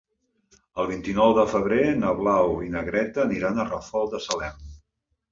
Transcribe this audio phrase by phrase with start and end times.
[0.83, 4.57] El vint-i-nou de febrer na Blau i na Greta aniran al Ràfol de Salem.